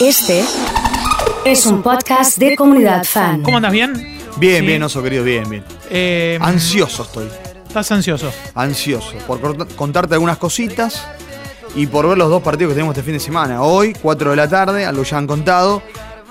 [0.00, 0.44] Este
[1.44, 3.42] es un podcast de comunidad fan.
[3.42, 3.72] ¿Cómo andas?
[3.72, 3.92] ¿Bien?
[4.36, 4.66] Bien, Sí.
[4.66, 5.64] bien, oso querido, bien, bien.
[5.90, 7.28] Eh, Ansioso estoy,
[7.66, 8.30] ¿Estás ansioso?
[8.54, 11.04] ansioso por cort- contarte algunas cositas
[11.74, 13.62] y por ver los dos partidos que tenemos este fin de semana.
[13.62, 15.82] Hoy, 4 de la tarde, algo ya han contado.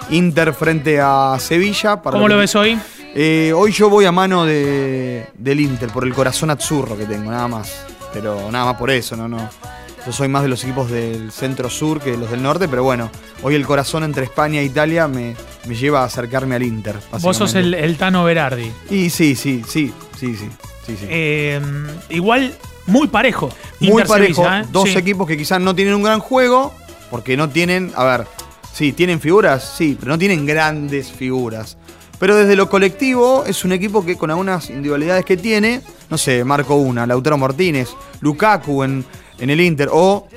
[0.10, 2.02] Inter frente a Sevilla.
[2.02, 2.80] para ¿Cómo que- lo ves hoy?
[3.14, 7.32] Eh, hoy yo voy a mano de, del Inter, por el corazón azzurro que tengo,
[7.32, 7.74] nada más.
[8.14, 9.50] Pero nada más por eso, no, no.
[10.08, 13.12] Yo soy más de los equipos del centro sur que los del norte, pero bueno,
[13.44, 15.36] hoy el corazón entre España e Italia me,
[15.68, 16.96] me lleva a acercarme al Inter.
[17.20, 18.72] Vos sos el, el Tano Berardi.
[18.90, 20.48] Y sí, sí, sí, sí, sí.
[20.86, 21.06] sí, sí.
[21.10, 21.60] Eh,
[22.08, 23.50] igual, muy parejo.
[23.82, 24.66] Muy Inter parejo, Sevilla, ¿eh?
[24.72, 24.98] dos Sí.
[24.98, 26.74] equipos que quizás no tienen un gran juego,
[27.12, 28.28] porque no tienen, a ver,
[28.72, 31.76] sí, tienen figuras, sí, pero no tienen grandes figuras.
[32.18, 36.46] Pero desde lo colectivo es un equipo que con algunas individualidades que tiene, no sé,
[36.46, 37.90] Marco Una, Lautaro Martínez,
[38.22, 39.06] Lukaku en,
[39.40, 40.28] en el Inter, o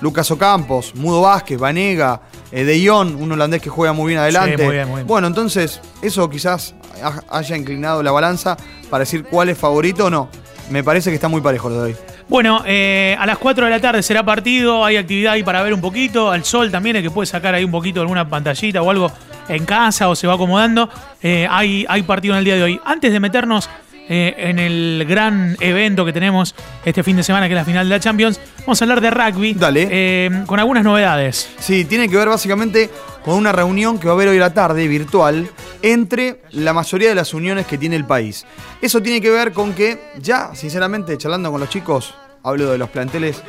[0.00, 4.64] Lucas Ocampos, Mudo Vázquez, Vanega, eh, De Jong, un holandés que juega muy bien adelante.
[4.64, 5.06] muy bien, muy bien.
[5.06, 8.56] Bueno, entonces eso quizás ha- haya inclinado la balanza
[8.90, 10.28] para decir cuál es favorito o no.
[10.70, 11.96] Me parece que está muy parejo lo de hoy.
[12.28, 15.74] Bueno, eh, a las 4 de la tarde será partido, hay actividad ahí para ver
[15.74, 18.90] un poquito, al sol también, el que puede sacar ahí un poquito alguna pantallita o
[18.90, 19.10] algo
[19.48, 20.88] en casa o se va acomodando.
[21.22, 22.80] Eh, hay, hay partido en el día de hoy.
[22.84, 23.68] Antes de meternos
[24.08, 27.88] eh, en el gran evento que tenemos este fin de semana, que es la final
[27.88, 29.54] de la Champions, vamos a hablar de rugby.
[29.54, 29.88] Dale.
[29.90, 31.48] eh, con algunas novedades.
[31.58, 32.90] Sí, tiene que ver básicamente
[33.24, 35.48] con una reunión que va a haber hoy a la tarde, virtual,
[35.82, 38.44] entre la mayoría de las uniones que tiene el país.
[38.80, 42.90] Eso tiene que ver con que ya, sinceramente, charlando con los chicos, hablo de los
[42.90, 43.42] planteles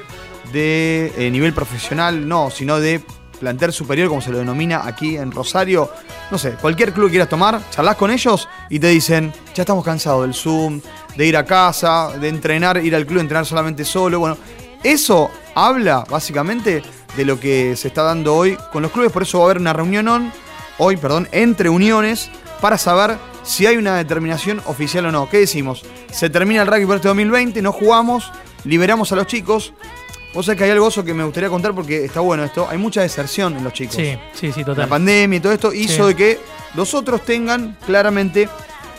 [0.51, 3.01] de eh, nivel profesional, no, sino de
[3.43, 5.91] plantel superior, como se lo denomina aquí en Rosario.
[6.31, 9.83] No sé, cualquier club que quieras tomar, charlas con ellos y te dicen, ya estamos
[9.83, 10.79] cansados del Zoom,
[11.17, 14.19] de ir a casa, de entrenar, ir al club, entrenar solamente solo.
[14.19, 14.37] Bueno,
[14.81, 16.81] eso habla básicamente
[17.17, 19.57] de lo que se está dando hoy con los clubes, por eso va a haber
[19.57, 20.31] una reunión
[20.77, 22.29] hoy, perdón, entre uniones
[22.61, 25.29] para saber si hay una determinación oficial o no.
[25.29, 25.83] ¿Qué decimos?
[26.11, 28.31] Se termina el rugby por este 2020, no jugamos,
[28.63, 29.73] liberamos a los chicos.
[30.33, 32.67] Vos sabés que hay algo que me gustaría contar porque está bueno esto.
[32.69, 33.95] Hay mucha deserción en los chicos.
[33.95, 34.89] Sí, sí, sí, La total.
[34.89, 36.13] pandemia y todo esto hizo Sí.
[36.13, 36.39] de que
[36.75, 38.49] los otros tengan claramente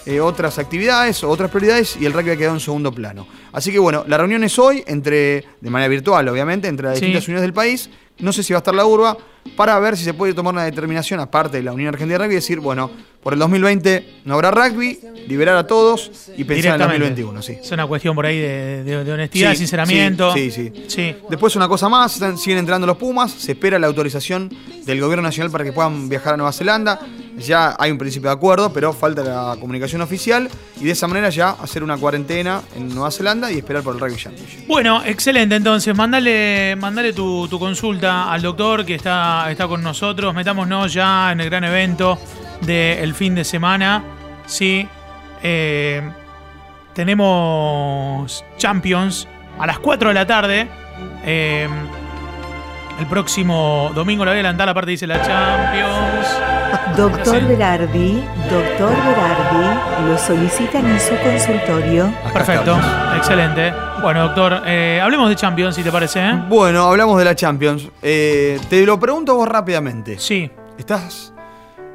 [0.06, 3.26] eh, otras actividades o otras prioridades y el rugby ha quedado en segundo plano.
[3.52, 7.06] Así que bueno, la reunión es hoy, entre, de manera virtual obviamente, entre las Sí.
[7.06, 7.90] distintas uniones del país.
[8.18, 9.16] No sé si va a estar la urba,
[9.56, 12.34] para ver si se puede tomar una determinación, aparte de la Unión Argentina de Rugby,
[12.34, 12.88] y decir, bueno,
[13.22, 17.22] por el 2020 no habrá rugby, liberar a todos y pensar en el Directamente.
[17.22, 17.52] 2021, sí.
[17.60, 20.32] Es una cuestión por ahí de, de- de honestidad, Sí, sinceramiento.
[20.32, 21.16] sí, sí, sí.
[21.28, 24.48] Después una cosa más, siguen entrando los Pumas, se espera la autorización
[24.86, 27.00] del gobierno nacional para que puedan viajar a Nueva Zelanda.
[27.36, 30.48] Ya hay un principio de acuerdo, pero falta la comunicación oficial
[30.80, 34.00] y de esa manera ya hacer una cuarentena en Nueva Zelanda y esperar por el
[34.00, 34.66] Rugby Championship.
[34.66, 35.56] Bueno, excelente.
[35.56, 40.34] Entonces, mandale, mandale tu, consulta al doctor que está, está con nosotros.
[40.34, 42.18] Metámonos ya en el gran evento
[42.60, 44.02] del fin de semana.
[44.46, 44.86] Sí.
[45.42, 46.02] Eh,
[46.94, 49.26] tenemos Champions
[49.58, 50.68] a las 4 de la tarde.
[51.24, 51.68] Eh,
[52.98, 56.53] el próximo domingo, la voy a adelantar, aparte dice la Champions.
[56.96, 57.42] Doctor.
[57.48, 62.12] Berardi, doctor Berardi, lo solicitan en su consultorio.
[62.32, 62.78] Perfecto,
[63.16, 63.72] excelente.
[64.00, 66.20] Bueno, doctor, eh, hablemos de Champions, si te parece.
[66.20, 66.32] ¿eh?
[66.48, 67.88] Bueno, hablamos de la Champions.
[68.02, 70.18] Eh, te lo pregunto vos rápidamente.
[70.20, 70.48] Sí.
[70.78, 71.32] ¿Estás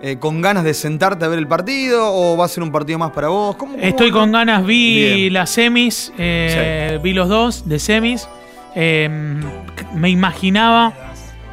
[0.02, 3.00] eh, con ganas de sentarte a ver el partido o va a ser un partido
[3.00, 3.56] más para vos?
[3.56, 5.34] ¿Cómo- cómo- Estoy con ganas, vi Bien.
[5.34, 8.28] las semis, eh, vi los dos de semis.
[8.76, 9.08] Eh,
[9.94, 10.94] me imaginaba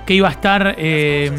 [0.06, 1.30] que iba a estar eh,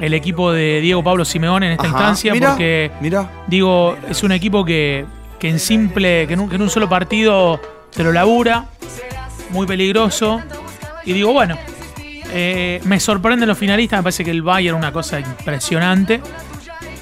[0.00, 2.10] el equipo de Diego Pablo Simeone en esta Ajá.
[2.10, 3.30] instancia, porque mirá.
[3.46, 5.06] digo, es un equipo que,
[5.38, 7.60] que en simple, que en, un, que en un solo partido
[7.94, 8.66] te lo labura,
[9.50, 10.42] muy peligroso.
[11.04, 11.56] Y digo, bueno,
[12.32, 16.20] eh, me sorprenden los finalistas, me parece que el Bayern es una cosa impresionante.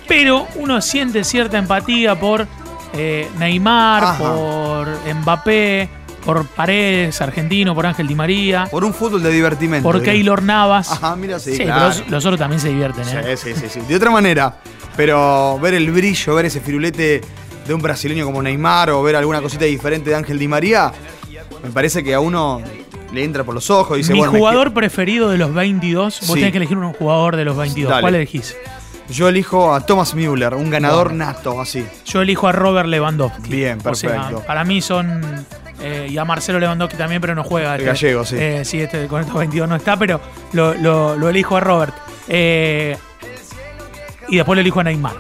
[0.06, 2.46] Pero uno siente cierta empatía por
[2.92, 4.18] eh, Neymar, Ajá.
[4.18, 5.88] por Mbappé,
[6.24, 9.82] por Paredes, argentino, por Ángel Di María, Por un fútbol de divertimento.
[9.88, 10.02] por.
[10.02, 10.90] Keylor Navas.
[10.92, 11.92] Ajá, mira, sí, Sí, claro.
[11.94, 13.36] pero los, otros también se divierten, ¿eh?
[13.36, 13.80] Sí, sí, sí, sí.
[13.86, 14.56] De otra manera.
[14.96, 17.20] Pero ver el brillo, ver ese firulete
[17.66, 20.92] de un brasileño como Neymar o ver alguna cosita diferente de Ángel Di María,
[21.64, 22.60] me parece que a uno
[23.12, 26.20] le entra por los ojos y dice, Mi bueno, me jugador preferido de los 22,
[26.20, 26.34] vos Sí.
[26.34, 27.90] tenés que elegir un jugador de los 22.
[27.90, 28.02] Dale.
[28.02, 28.56] ¿Cuál elegís?
[29.08, 31.84] yo elijo a Thomas Müller, un ganador nato, así.
[32.06, 33.50] Yo elijo a Robert Lewandowski.
[33.50, 34.42] Bien, O sea, perfecto.
[34.46, 35.20] para mí son.
[35.84, 37.74] Eh, y a Marcelo Lewandowski también, pero no juega.
[37.76, 38.36] El gallego, sí.
[38.38, 40.20] Eh, sí, este con estos 22 no está, pero
[40.52, 41.94] lo, lo- lo elijo a Robert.
[42.28, 42.96] Eh,
[44.28, 45.16] y después lo elijo a Neymar.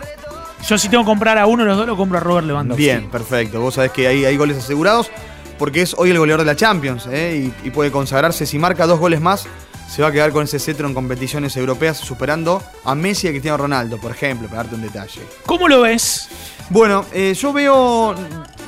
[0.66, 2.82] Yo si tengo que comprar a uno de los dos, lo compro a Robert Lewandowski.
[2.82, 3.60] Bien, perfecto.
[3.60, 5.10] Vos sabés que ahí hay goles asegurados
[5.58, 7.50] porque es hoy el goleador de la Champions ¿eh?
[7.64, 8.46] y, y puede consagrarse.
[8.46, 9.46] Si marca dos goles más,
[9.88, 13.32] se va a quedar con ese cetro en competiciones europeas, superando a Messi y a
[13.32, 15.20] Cristiano Ronaldo, por ejemplo, para darte un detalle.
[15.44, 16.28] ¿Cómo lo ves?
[16.70, 18.14] Bueno, eh, yo veo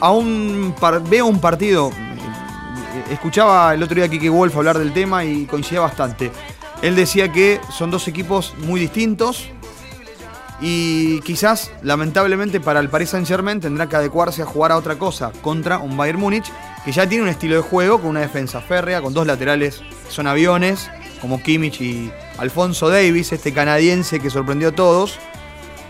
[0.01, 0.75] a un
[1.09, 1.91] veo un partido.
[3.11, 6.31] Escuchaba el otro día a Kike Wolf hablar del tema y coincidía bastante.
[6.83, 9.49] Él decía que son dos equipos muy distintos
[10.61, 14.99] y quizás, lamentablemente, para el Paris Saint Germain tendrá que adecuarse a jugar a otra
[14.99, 16.51] cosa contra un Bayern Múnich
[16.85, 20.11] que ya tiene un estilo de juego con una defensa férrea, con dos laterales que
[20.11, 20.91] son aviones,
[21.21, 25.19] como Kimmich y Alfonso Davis, este canadiense que sorprendió a todos.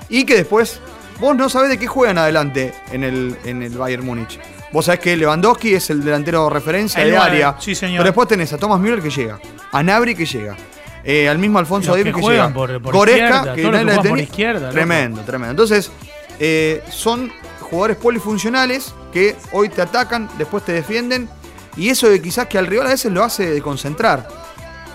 [0.08, 0.81] Y que después
[1.20, 4.38] vos no sabés de qué juegan adelante en el, en el Bayern Múnich.
[4.72, 7.56] Vos sabés que Lewandowski es el delantero referencia El de área.
[7.58, 7.98] sí, señor.
[7.98, 9.38] Pero después tenés a Thomas Müller que llega,
[9.72, 10.56] a Nabri que llega,
[11.04, 12.52] eh, al mismo Alfonso Los Davis que que, llega.
[12.52, 12.92] por- por
[13.54, 14.22] que nadie la tenía.
[14.24, 14.72] izquierda, loco.
[14.72, 15.50] Tremendo, tremendo.
[15.52, 15.90] Entonces,
[16.40, 21.28] eh, son jugadores polifuncionales que hoy te atacan, después te defienden.
[21.76, 24.26] Y eso de quizás que al rival a veces lo hace de concentrar.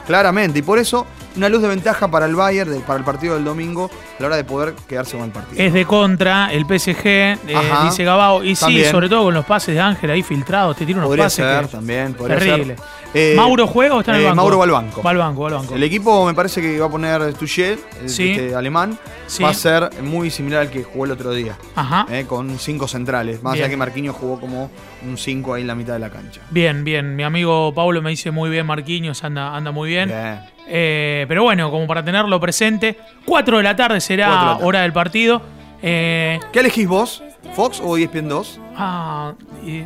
[0.06, 0.60] Claramente.
[0.60, 1.06] Y por eso,
[1.36, 4.28] una luz de ventaja para el Bayern, de- para el partido del domingo, a la
[4.28, 5.62] hora de poder quedarse con el partido.
[5.64, 7.38] Es de contra el PSG, eh,
[7.84, 8.44] dice Gabao.
[8.44, 11.26] Y sí, sobre todo con los pases de Ángel ahí filtrados, te tira unos Podría
[11.26, 12.76] pases ser que- también, podría terrible.
[12.78, 12.86] ser.
[13.14, 14.36] Eh, ¿Mauro juega o está en el eh, banco?
[14.38, 15.02] Mauro va al banco.
[15.04, 15.76] Va al banco, va al banco.
[15.76, 18.32] El equipo me parece que va a poner Tuchel, el Sí.
[18.32, 18.98] este alemán.
[19.28, 19.44] Sí.
[19.44, 21.58] Va a ser muy similar al que jugó el otro día.
[21.76, 22.06] Ajá.
[22.28, 23.42] con cinco centrales.
[23.44, 24.70] Más allá que Marquinhos jugó como
[25.06, 26.42] un 5 ahí en la mitad de la cancha.
[26.52, 27.16] Bien, bien.
[27.16, 30.10] Mi amigo Paulo me dice muy bien, Marquinhos anda, anda muy bien.
[30.10, 30.40] Bien.
[30.74, 34.54] Eh, pero bueno, como para tenerlo presente, 4 de la tarde será Cuatro de la
[34.54, 34.66] tarde.
[34.68, 35.42] hora del partido.
[35.82, 37.24] Eh, ¿Qué elegís vos?
[37.54, 38.60] ¿Fox o ESPN 2?
[38.78, 39.34] ah,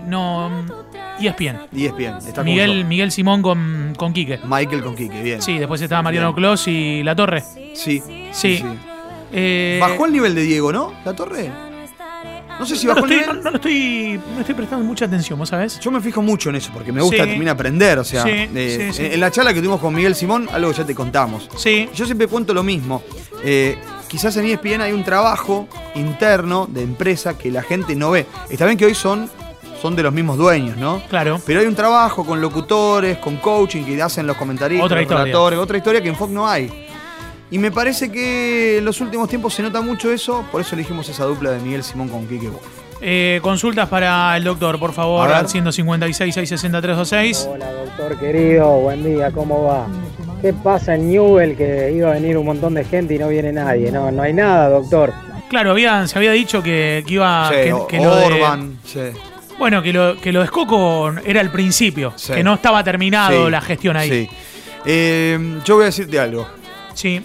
[0.06, 1.58] no, mm, ESPN.
[1.76, 2.18] ESPN.
[2.28, 2.86] Está Miguel.
[2.86, 4.40] Miguel Simón con, con Quique.
[4.44, 5.42] Michael con Quique, bien.
[5.42, 6.36] Sí, después estaba Mariano Bien.
[6.36, 7.42] Clos y La Torre.
[7.74, 8.04] Sí.
[8.32, 8.64] Sí.
[9.34, 10.94] Eh, Bajó el nivel de Diego, ¿no?
[11.04, 11.50] La torre.
[12.60, 13.44] No sé si no, bajó lo el estoy, nivel.
[13.44, 15.80] no, no estoy, no estoy prestando mucha atención, ¿vos sabés?
[15.80, 17.30] Yo me fijo mucho en eso porque me gusta Sí.
[17.30, 18.00] también aprender.
[18.00, 20.86] O sea, Sí, eh, sí, en la charla que tuvimos con Miguel Simón, algo ya
[20.86, 21.50] te contamos.
[21.58, 23.04] Sí, Yo siempre cuento lo mismo.
[23.44, 28.26] Eh, quizás en ESPN hay un trabajo interno de empresa que la gente no ve.
[28.50, 29.30] Está bien que hoy son,
[29.82, 31.02] son de los mismos dueños, ¿no?
[31.10, 31.40] claro.
[31.46, 35.60] Pero hay un trabajo con locutores, con coaching que hacen los comentaristas, Otra los historia.
[35.60, 36.85] otra historia que en Fox no hay.
[37.56, 41.08] Y me parece que en los últimos tiempos se nota mucho eso, por eso elegimos
[41.08, 42.62] esa dupla de Miguel Simón con Quique Wolf.
[43.00, 47.50] Eh, consultas para el doctor, por favor, al 156 660 326.
[47.50, 49.88] Hola doctor querido, buen día, ¿cómo va?
[50.42, 53.54] ¿Qué pasa en Newell que iba a venir un montón de gente y no viene
[53.54, 53.90] nadie?
[53.90, 55.14] No, no hay nada, doctor.
[55.48, 57.48] Claro, había, se había dicho que, que iba.
[57.48, 59.00] Sí, que, que lo de- Orban, sí.
[59.58, 62.34] bueno, que lo, que lo de Escoco era el principio, Sí.
[62.34, 64.10] que no estaba terminado Sí, la gestión ahí.
[64.10, 64.30] Sí.
[64.86, 66.46] Eh, yo voy a decirte algo.
[66.94, 67.22] Sí.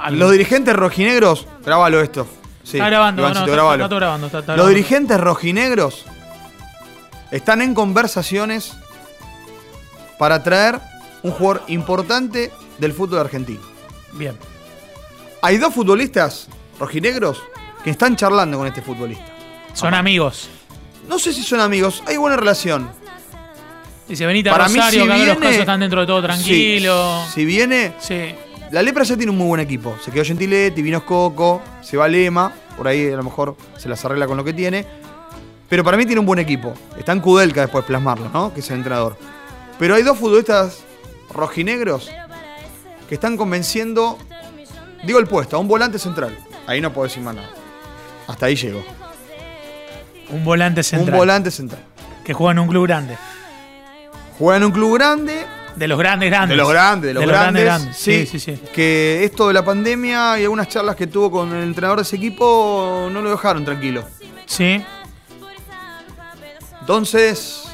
[0.00, 0.18] Algo.
[0.20, 2.26] Los dirigentes rojinegros, grabalo esto.
[2.62, 3.28] Sí, está grabando, no,
[4.26, 6.04] está, está Los dirigentes rojinegros
[7.30, 8.72] están en conversaciones
[10.18, 10.78] para traer
[11.22, 13.60] un jugador importante del fútbol argentino.
[14.12, 14.36] Bien.
[15.42, 16.48] Hay dos futbolistas
[16.78, 17.42] rojinegros
[17.82, 19.24] que están charlando con este futbolista.
[19.72, 20.48] Son amigos.
[21.08, 22.90] No sé si son amigos, hay buena relación.
[24.06, 26.22] Dice Benita Para mí, Rosario, si que acá los viene- casos están dentro de todo
[26.22, 27.22] tranquilo.
[27.26, 28.34] Sí, si viene, Sí.
[28.70, 29.96] La Lepra ya tiene un muy buen equipo.
[30.02, 34.04] Se quedó Gentiletti, vino Coco, se va Lema, por ahí a lo mejor se las
[34.04, 34.84] arregla con lo que tiene.
[35.68, 36.74] Pero para mí tiene un buen equipo.
[36.98, 38.52] Está en Kudelka después plasmarlo, ¿no?
[38.52, 39.16] Que es el entrenador.
[39.78, 40.82] Pero hay dos futbolistas
[41.32, 42.10] rojinegros
[43.08, 44.18] que están convenciendo,
[45.04, 46.36] digo el puesto, a un volante central.
[46.66, 47.50] Ahí no puedo decir más nada.
[48.26, 48.82] Hasta ahí llego.
[50.30, 51.14] Un volante central.
[51.14, 51.82] Un volante central.
[52.24, 53.16] que juega en un club grande.
[54.38, 55.44] Juega en un club grande,
[55.80, 56.50] De los grandes grandes.
[56.50, 57.64] de los grandes, de los grandes.
[57.64, 57.96] grandes.
[57.96, 58.58] Sí, sí, sí.
[58.74, 62.16] Que esto de la pandemia y algunas charlas que tuvo con el entrenador de ese
[62.16, 64.04] equipo no lo dejaron tranquilo.
[64.46, 64.84] Sí.
[66.80, 67.64] Entonces,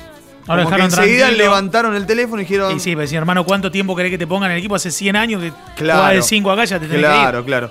[0.47, 1.45] Ahora como que enseguida tranquilo.
[1.45, 4.27] levantaron el teléfono y dijeron, Y sí, pero si hermano, ¿cuánto tiempo querés que te
[4.27, 4.75] pongan en el equipo?
[4.77, 6.15] Hace 100 años que Claro.
[6.15, 7.71] de 5 acá, ya te tenés claro, claro.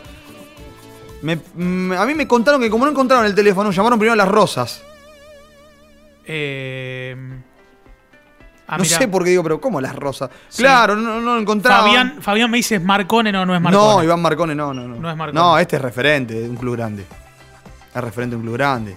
[1.22, 4.18] Me- mm, a mí me contaron que como no encontraron el teléfono, llamaron primero a
[4.18, 4.82] las rosas.
[6.26, 7.16] Eh,
[8.68, 8.98] ah, no mirá.
[8.98, 10.30] sé por qué digo, pero ¿cómo las rosas?
[10.50, 10.64] Sí.
[10.64, 11.86] Claro, no, no lo encontraban.
[11.86, 13.32] Fabián, Fabián me dice, ¿es Marcone?
[13.32, 13.84] No, no es Marcone.
[13.84, 14.96] No, Iván Marcone, no, no, no.
[14.96, 15.40] No es Marcone.
[15.40, 17.06] No, este es referente de un club grande.
[17.94, 18.96] Es referente de un club grande.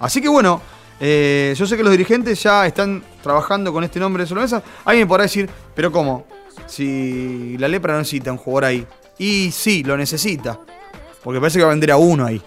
[0.00, 0.60] Así que bueno,
[1.00, 4.62] eh, yo sé que los dirigentes ya están trabajando con este nombre de Solomesa.
[4.84, 6.26] Alguien podrá decir, pero ¿cómo?
[6.66, 8.86] Si la lepra no necesita un jugador ahí.
[9.18, 10.58] Y sí, lo necesita.
[11.22, 12.40] Porque parece que va a vender a uno ahí.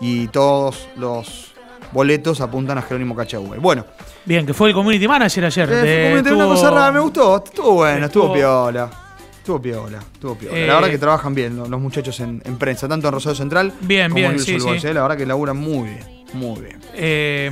[0.00, 1.54] Y todos los
[1.92, 3.58] boletos apuntan a Jerónimo Cachagüe.
[3.58, 3.84] Bueno,
[4.24, 5.70] Bien, que fue el community manager ayer.
[5.70, 5.82] eh, de-
[6.22, 7.36] fue como una estuvo- cosa rara, me gustó.
[7.44, 8.90] Estuvo bueno, estuvo, Estuvo- piola.
[9.38, 10.58] Estuvo piola, estuvo piola.
[10.58, 13.36] Eh, la verdad que trabajan bien los, los muchachos en, en prensa, tanto en Rosario
[13.36, 14.88] Central Bien, como bien, en sí, Boys, sí.
[14.88, 16.16] eh, La verdad que laburan muy bien.
[16.32, 16.80] Muy bien.
[16.94, 17.50] Eh,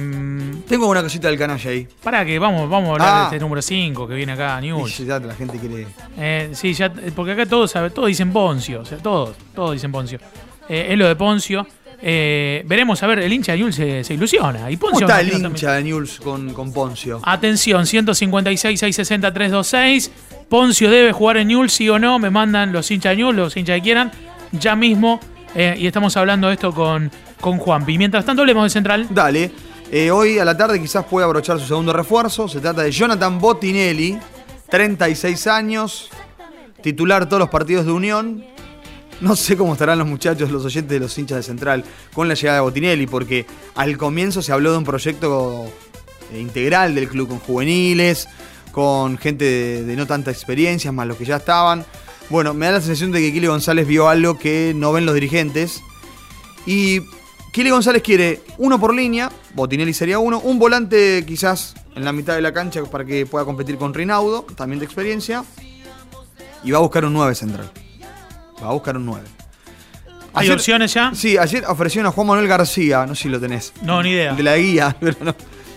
[0.68, 1.86] Tengo una cosita del canalla ahí.
[2.02, 3.18] para que vamos, vamos a hablar Ah.
[3.20, 4.98] de este número 5 que viene acá, News.
[4.98, 5.86] ya la gente quiere.
[6.18, 10.18] Eh, sí, ya, porque acá todos, todos dicen Poncio, o sea, todos, todos dicen Poncio.
[10.68, 11.64] Eh, es lo de Poncio.
[12.06, 14.70] Eh, veremos, a ver, el hincha de Newell's se, se ilusiona.
[14.70, 17.22] Y ¿Cómo está el hincha de Newell's con, con Poncio?
[17.24, 20.10] Atención, 156 660 326.
[20.50, 22.18] Poncio debe jugar en Newell's, sí o no.
[22.18, 24.12] Me mandan los hinchas de Newell's, los hinchas que quieran,
[24.52, 25.18] ya mismo.
[25.54, 27.96] Eh, y estamos hablando de esto con, con Juanpi.
[27.96, 29.06] Mientras tanto, hablemos de Central.
[29.08, 29.50] Dale.
[29.90, 32.48] Eh, hoy a la tarde quizás pueda abrochar su segundo refuerzo.
[32.48, 34.18] Se trata de Jonathan Botinelli,
[34.68, 36.10] 36 años,
[36.82, 38.44] titular todos los partidos de Unión.
[39.20, 42.34] No sé cómo estarán los muchachos, los oyentes de los hinchas de Central con la
[42.34, 45.66] llegada de Botinelli, porque al comienzo se habló de un proyecto
[46.32, 48.28] eh, integral del club con juveniles,
[48.72, 51.86] con gente de, no tanta experiencia, más los que ya estaban.
[52.28, 55.14] Bueno, me da la sensación de que Kili González vio algo que no ven los
[55.14, 55.80] dirigentes.
[56.66, 57.00] Y
[57.52, 62.34] Kili González quiere uno por línea, Botinelli sería uno, un volante quizás en la mitad
[62.34, 65.44] de la cancha para que pueda competir con Rinaudo, también de experiencia.
[66.64, 67.70] Y va a buscar un 9 central.
[68.62, 69.24] Va a buscar un 9.
[70.36, 71.12] ¿Hay opciones ya?
[71.14, 73.72] Sí, ayer ofrecieron a Juan Manuel García, no sé si lo tenés.
[73.82, 74.32] No, ni idea.
[74.34, 75.34] De la guía, pero no.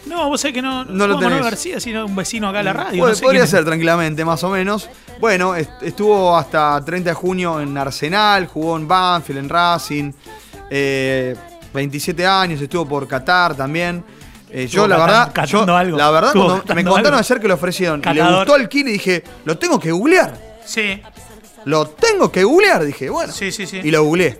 [0.07, 0.83] No, vos sabés que no.
[0.85, 1.43] No lo Juan Manuel.
[1.43, 3.05] García, sino un vecino acá a la radio.
[3.05, 4.89] No sé podría ser tranquilamente, más o menos.
[5.19, 10.11] Bueno, est- estuvo hasta 30 de junio en Arsenal, jugó en Banfield, en Racing.
[10.69, 11.35] eh,
[11.73, 14.03] 27 años, estuvo por Qatar también.
[14.49, 15.97] Eh, yo, la verdad, yo, algo.
[15.97, 17.17] la verdad, cuando me contaron algo.
[17.19, 20.33] ayer que lo ofrecieron y le gustó el kill y dije, lo tengo que googlear.
[20.65, 21.01] Sí,
[21.67, 23.33] Lo tengo que googlear, dije, bueno.
[23.33, 23.65] sí, sí.
[23.67, 23.81] sí.
[23.83, 24.39] Y lo googleé.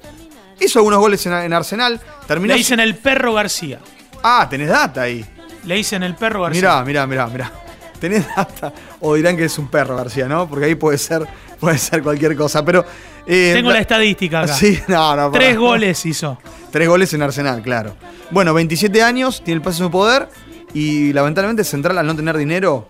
[0.61, 1.99] Hizo algunos goles en, en Arsenal.
[2.25, 2.53] Terminó.
[2.53, 3.79] Le dicen el perro García.
[4.23, 5.25] Ah, tenés data ahí.
[5.65, 6.61] Le dicen el perro García.
[6.61, 7.51] Mirá, mirá, mirá, mirá.
[7.99, 8.71] Tenés data.
[9.01, 10.47] O dirán que es un perro, García, ¿no?
[10.47, 11.27] Porque ahí puede ser,
[11.59, 12.63] puede ser cualquier cosa.
[12.63, 12.85] Pero.
[13.25, 14.53] eh, Tengo la estadística acá.
[14.53, 15.29] Sí, no, no.
[15.31, 16.37] Tres goles hizo.
[16.71, 17.95] Tres goles en Arsenal, claro.
[18.31, 20.29] Bueno, 27 años, tiene el pase en su poder.
[20.73, 22.87] Y lamentablemente Central, al no tener dinero,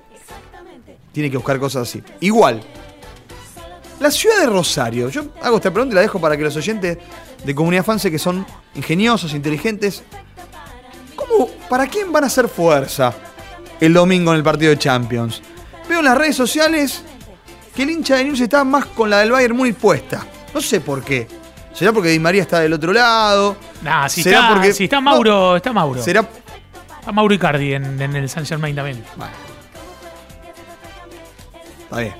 [1.11, 2.03] tiene que buscar cosas así.
[2.19, 2.61] Igual.
[3.99, 5.09] La ciudad de Rosario.
[5.09, 6.97] Yo hago esta pregunta y la dejo para que los oyentes
[7.43, 10.03] de Comunidad Fanse, que son ingeniosos, inteligentes.
[11.15, 13.13] ¿Cómo, ¿Para quién van a hacer fuerza
[13.79, 15.41] el domingo en el partido de Champions?
[15.89, 17.01] Veo en las redes sociales
[17.75, 20.25] que el hincha de News está más con la del Bayern muy puesta.
[20.53, 21.27] No sé por qué.
[21.73, 23.55] ¿Será porque Di María está del otro lado?
[23.83, 26.01] Nah, si ¿Será está, porque- si está Mauro, está Mauro.
[26.01, 26.27] ¿Será
[26.99, 29.03] Está Mauro Icardi en, en el San Germain también.
[29.15, 29.31] Bueno.
[31.83, 32.13] Está bien.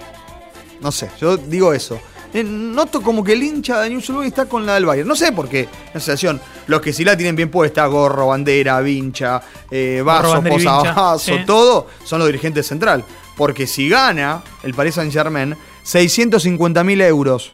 [0.82, 2.00] No sé, yo digo eso.
[2.34, 5.08] Eh, Noto como que el hincha de News está con la del Bayern.
[5.08, 5.68] No sé por qué.
[5.94, 6.42] La sensación.
[6.68, 9.42] Los que sí la tienen bien puesta, gorro, bandera, vincha,
[9.72, 11.32] eh, vaso, vincha, sí.
[11.46, 13.04] todo, son los dirigentes central.
[13.38, 17.54] Porque si gana el Paris Saint Germain, 650 mil euros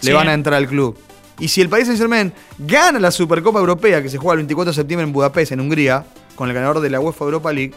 [0.00, 0.08] Sí.
[0.08, 0.96] le van a entrar al club.
[1.38, 4.72] Y si el Paris Saint Germain gana la Supercopa Europea, que se juega el 24
[4.72, 6.04] de septiembre en Budapest, en Hungría,
[6.36, 7.74] con el ganador de la UEFA Europa League,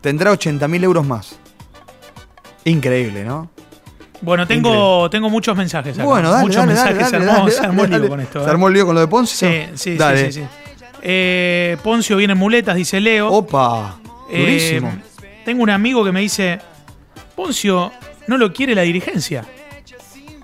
[0.00, 1.36] tendrá 80 mil euros más.
[2.64, 3.48] Increíble, ¿no?
[4.20, 6.04] Bueno, tengo, tengo muchos mensajes acá.
[6.04, 6.98] Bueno, dale, muchos dale, mensajes.
[6.98, 8.40] dale, se armó, se armó lío con esto.
[8.40, 8.50] ¿Se ¿eh?
[8.50, 9.48] armó el lío con lo de Poncio?
[9.48, 10.32] Sí, sí, Dale.
[10.32, 10.46] sí, sí, sí.
[11.02, 13.28] Eh, Poncio viene en muletas, dice Leo.
[13.30, 13.96] Opa,
[14.30, 14.92] Eh, durísimo.
[15.44, 16.58] tengo un amigo que me dice,
[17.36, 17.92] Poncio
[18.26, 19.44] no lo quiere la dirigencia.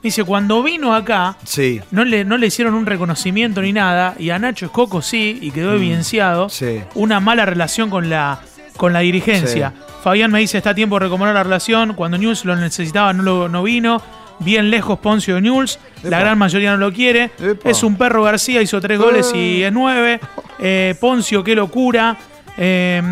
[0.03, 4.29] Dice, cuando vino acá, sí, no le, no le hicieron un reconocimiento ni nada, y
[4.31, 6.81] a Nacho Escoco sí, y quedó evidenciado Mm, sí.
[6.95, 8.39] una mala relación con la,
[8.77, 9.73] con la dirigencia.
[10.03, 13.23] Fabián me dice, está a tiempo de recomponer la relación, cuando News lo necesitaba no,
[13.23, 14.03] lo, no vino,
[14.41, 17.71] bien lejos Poncio de News, la gran mayoría no lo quiere, Epa.
[17.71, 19.67] es un perro García, hizo tres goles y Eh.
[19.69, 20.21] es nueve,
[20.61, 22.17] Eh, Poncio, qué locura.
[22.57, 23.03] Eh,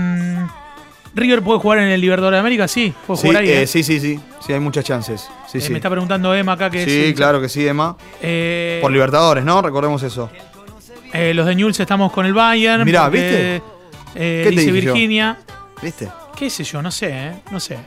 [1.15, 3.51] River puede jugar en el Libertadores de América, sí, puede Sí, jugar ahí.
[3.51, 4.19] eh, sí, sí, sí.
[4.41, 5.29] Sí, hay muchas chances.
[5.47, 5.71] Sí, sí.
[5.71, 7.97] Me está preguntando Emma acá que Sí, es- claro que sí, Emma.
[8.81, 9.61] Por Libertadores, ¿no?
[9.63, 10.31] Recordemos eso.
[11.13, 12.85] eh, los de Newell's estamos con el Bayern.
[12.85, 13.63] Mirá, porque, ¿viste?
[14.15, 14.93] Eh, ¿Qué te dice dije yo?
[14.95, 15.39] Virginia.
[15.83, 16.09] ¿Viste?
[16.37, 16.83] ¿Qué sé yo?
[16.83, 17.43] No sé, ¿eh?
[17.51, 17.79] No sé.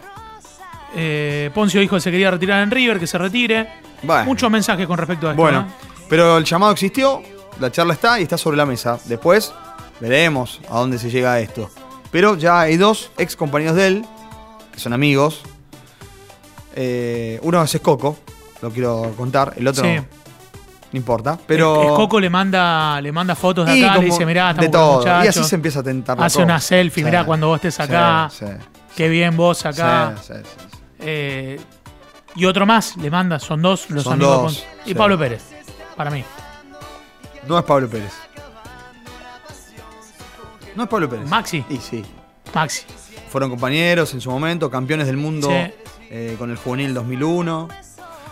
[0.96, 3.68] Eh, Poncio dijo que se quería retirar en River, que se retire.
[4.04, 4.26] Bueno.
[4.26, 5.42] Muchos mensajes con respecto a esto.
[5.42, 5.68] Bueno, ¿no?
[6.10, 7.22] pero el llamado existió,
[7.60, 9.00] la charla está y está sobre la mesa.
[9.06, 9.54] Después
[10.00, 11.70] veremos a dónde se llega esto.
[12.12, 14.06] Pero ya hay dos ex compañeros de él,
[14.72, 15.42] que son amigos.
[16.76, 18.18] Eh, uno es Coco,
[18.62, 19.54] lo quiero contar.
[19.58, 19.96] El otro Sí.
[19.96, 20.06] no
[20.98, 21.38] importa.
[21.48, 21.82] Pero.
[21.82, 24.96] Es- Escoco le manda, le manda fotos de Y acá, le dice, mirá, de estamos
[24.96, 25.16] con todo.
[25.16, 27.06] los Y así se empieza a tentar Hace una selfie, Sí.
[27.06, 28.30] mirá, cuando vos estés acá.
[28.32, 28.52] Sí, sí,
[28.96, 30.16] Qué bien vos acá.
[30.22, 30.78] sí, sí, sí.
[31.00, 31.60] Eh,
[32.36, 34.30] y otro más le manda, son dos los Son amigos.
[34.32, 34.92] de dos, Poncio.
[34.92, 34.94] Y.
[34.96, 35.44] Pablo Pérez,
[35.96, 36.24] para mí.
[37.48, 38.12] No es Pablo Pérez.
[40.76, 41.28] No es Pablo Pérez.
[41.30, 41.64] Maxi.
[41.70, 42.04] Y sí.
[42.54, 42.84] Maxi.
[43.30, 47.68] Fueron compañeros en su momento, campeones del mundo eh, con el juvenil 2001.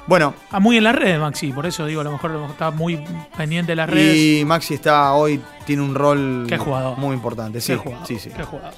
[0.05, 3.01] Bueno, Ah, muy en las redes, Maxi, por eso digo, a lo mejor está muy
[3.37, 4.15] pendiente de las redes.
[4.41, 6.97] y Maxi está hoy, tiene un rol Qué jugador.
[6.97, 7.61] muy importante.
[7.61, 8.29] Sí, Qué jugador, sí, sí.
[8.35, 8.73] qué jugador.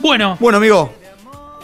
[0.00, 0.92] Bueno, Bueno, amigo,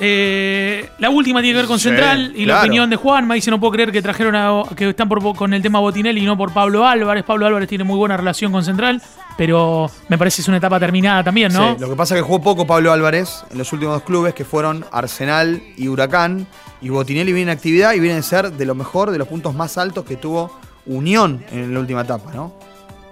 [0.05, 3.25] eh, la última tiene que ver con Sí, Central y la opinión de Juan.
[3.29, 6.23] Me dice, no puedo creer que trajeron a, que están por, con el tema Botinelli
[6.23, 7.23] y no por Pablo Álvarez.
[7.23, 9.01] Pablo Álvarez tiene muy buena relación con Central,
[9.39, 11.75] pero me parece que es una etapa terminada también, ¿no?
[11.75, 14.35] Sí, lo que pasa es que jugó poco Pablo Álvarez en los últimos dos clubes
[14.35, 16.49] que fueron Arsenal y Huracán.
[16.81, 19.55] Y Botinelli viene en actividad y viene a ser de lo mejor, de los puntos
[19.55, 22.55] más altos que tuvo Unión en la última etapa, ¿no?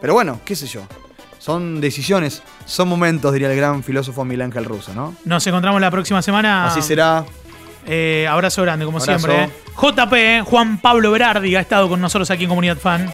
[0.01, 0.81] Pero bueno, qué sé yo.
[1.41, 5.17] Son decisiones, son momentos, diría el gran filósofo Miguel Ángel Russo, ¿no?
[5.25, 6.67] Nos encontramos la próxima semana.
[6.67, 7.25] Así será.
[7.87, 9.19] Eh, abrazo grande, como Abrazo.
[9.27, 9.45] siempre.
[9.45, 9.51] eh.
[9.75, 13.07] JP, Juan Pablo Berardi, ha estado con nosotros aquí en Comunidad Fan.